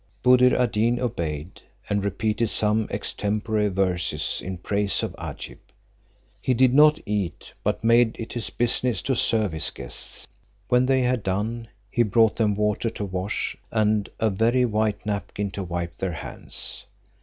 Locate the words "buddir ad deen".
0.23-0.99